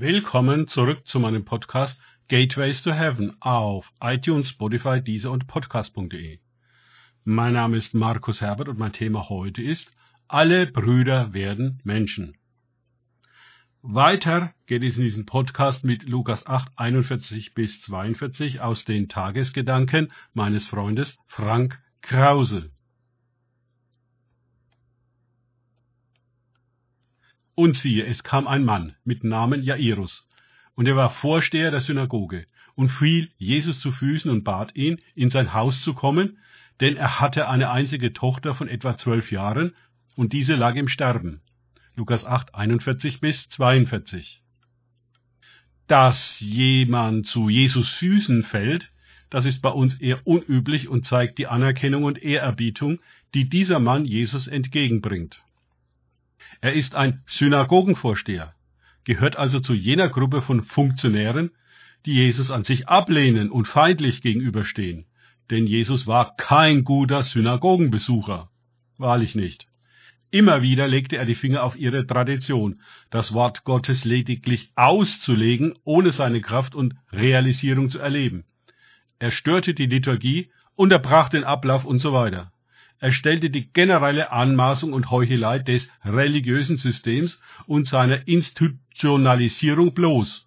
[0.00, 6.38] Willkommen zurück zu meinem Podcast Gateways to Heaven auf iTunes, Spotify, Deezer und Podcast.de.
[7.24, 9.90] Mein Name ist Markus Herbert und mein Thema heute ist
[10.28, 12.36] Alle Brüder werden Menschen.
[13.82, 20.12] Weiter geht es in diesem Podcast mit Lukas 8, 41 bis 42 aus den Tagesgedanken
[20.32, 22.70] meines Freundes Frank Krause.
[27.58, 30.28] Und siehe, es kam ein Mann mit Namen Jairus,
[30.76, 32.46] und er war Vorsteher der Synagoge,
[32.76, 36.38] und fiel Jesus zu Füßen und bat ihn, in sein Haus zu kommen,
[36.80, 39.74] denn er hatte eine einzige Tochter von etwa zwölf Jahren,
[40.14, 41.40] und diese lag im Sterben.
[41.96, 44.40] Lukas 8, 41 bis 42.
[45.88, 48.92] Dass jemand zu Jesus Füßen fällt,
[49.30, 53.00] das ist bei uns eher unüblich und zeigt die Anerkennung und Ehrerbietung,
[53.34, 55.42] die dieser Mann Jesus entgegenbringt.
[56.60, 58.54] Er ist ein Synagogenvorsteher,
[59.04, 61.50] gehört also zu jener Gruppe von Funktionären,
[62.06, 65.06] die Jesus an sich ablehnen und feindlich gegenüberstehen.
[65.50, 68.50] Denn Jesus war kein guter Synagogenbesucher.
[68.98, 69.66] Wahrlich nicht.
[70.30, 76.12] Immer wieder legte er die Finger auf ihre Tradition, das Wort Gottes lediglich auszulegen, ohne
[76.12, 78.44] seine Kraft und Realisierung zu erleben.
[79.18, 82.52] Er störte die Liturgie, unterbrach den Ablauf und so weiter.
[83.00, 90.46] Er stellte die generelle Anmaßung und Heuchelei des religiösen Systems und seiner Institutionalisierung bloß.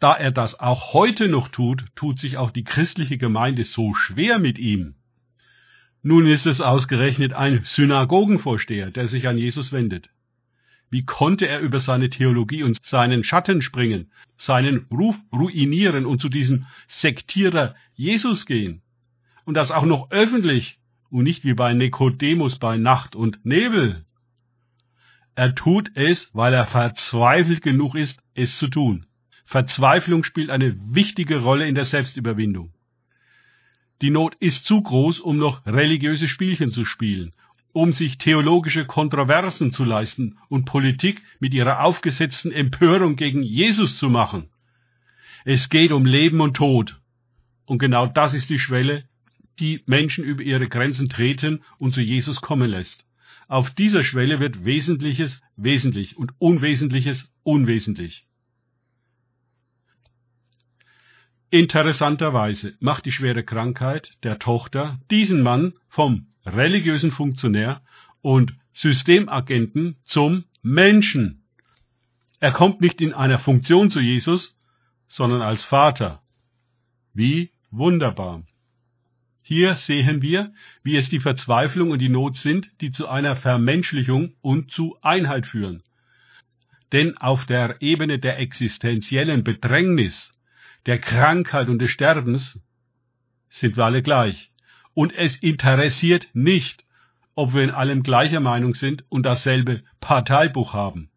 [0.00, 4.40] Da er das auch heute noch tut, tut sich auch die christliche Gemeinde so schwer
[4.40, 4.96] mit ihm.
[6.02, 10.10] Nun ist es ausgerechnet ein Synagogenvorsteher, der sich an Jesus wendet.
[10.90, 16.28] Wie konnte er über seine Theologie und seinen Schatten springen, seinen Ruf ruinieren und zu
[16.28, 18.81] diesem Sektierer Jesus gehen?
[19.44, 20.78] Und das auch noch öffentlich
[21.10, 24.04] und nicht wie bei Nikodemus bei Nacht und Nebel.
[25.34, 29.06] Er tut es, weil er verzweifelt genug ist, es zu tun.
[29.44, 32.72] Verzweiflung spielt eine wichtige Rolle in der Selbstüberwindung.
[34.00, 37.32] Die Not ist zu groß, um noch religiöse Spielchen zu spielen,
[37.72, 44.10] um sich theologische Kontroversen zu leisten und Politik mit ihrer aufgesetzten Empörung gegen Jesus zu
[44.10, 44.48] machen.
[45.44, 47.00] Es geht um Leben und Tod.
[47.64, 49.04] Und genau das ist die Schwelle,
[49.58, 53.06] die Menschen über ihre Grenzen treten und zu Jesus kommen lässt.
[53.48, 58.26] Auf dieser Schwelle wird Wesentliches wesentlich und Unwesentliches unwesentlich.
[61.50, 67.82] Interessanterweise macht die schwere Krankheit der Tochter diesen Mann vom religiösen Funktionär
[68.22, 71.44] und Systemagenten zum Menschen.
[72.40, 74.56] Er kommt nicht in einer Funktion zu Jesus,
[75.08, 76.22] sondern als Vater.
[77.12, 78.42] Wie wunderbar.
[79.54, 84.32] Hier sehen wir, wie es die Verzweiflung und die Not sind, die zu einer Vermenschlichung
[84.40, 85.82] und zu Einheit führen.
[86.90, 90.32] Denn auf der Ebene der existenziellen Bedrängnis,
[90.86, 92.60] der Krankheit und des Sterbens
[93.50, 94.50] sind wir alle gleich.
[94.94, 96.86] Und es interessiert nicht,
[97.34, 101.10] ob wir in allem gleicher Meinung sind und dasselbe Parteibuch haben.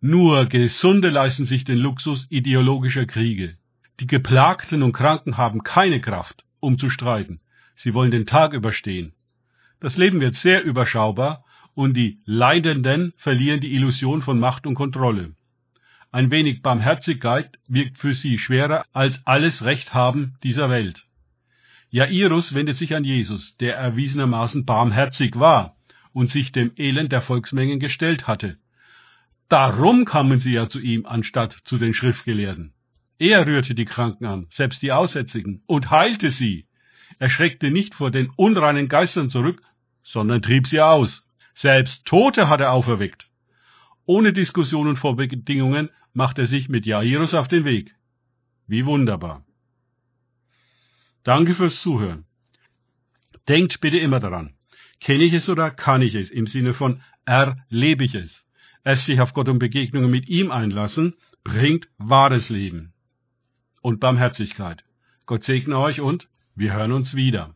[0.00, 3.56] Nur Gesunde leisten sich den Luxus ideologischer Kriege.
[3.98, 7.40] Die Geplagten und Kranken haben keine Kraft, um zu streiten.
[7.74, 9.12] Sie wollen den Tag überstehen.
[9.80, 15.34] Das Leben wird sehr überschaubar und die Leidenden verlieren die Illusion von Macht und Kontrolle.
[16.10, 21.04] Ein wenig Barmherzigkeit wirkt für sie schwerer als alles Recht haben dieser Welt.
[21.90, 25.76] Jairus wendet sich an Jesus, der erwiesenermaßen barmherzig war
[26.12, 28.58] und sich dem Elend der Volksmengen gestellt hatte.
[29.48, 32.74] Darum kamen sie ja zu ihm anstatt zu den Schriftgelehrten.
[33.18, 36.66] Er rührte die Kranken an, selbst die Aussätzigen, und heilte sie.
[37.18, 39.60] Er schreckte nicht vor den unreinen Geistern zurück,
[40.04, 41.26] sondern trieb sie aus.
[41.54, 43.28] Selbst Tote hat er auferweckt.
[44.06, 47.96] Ohne Diskussion und Vorbedingungen macht er sich mit Jairus auf den Weg.
[48.68, 49.44] Wie wunderbar.
[51.24, 52.24] Danke fürs Zuhören.
[53.48, 54.54] Denkt bitte immer daran.
[55.00, 56.30] Kenne ich es oder kann ich es?
[56.30, 58.46] Im Sinne von erlebe ich es.
[58.84, 62.94] Es sich auf Gott und Begegnungen mit ihm einlassen, bringt wahres Leben
[63.82, 64.84] und Barmherzigkeit.
[65.26, 67.54] Gott segne euch und wir hören uns wieder.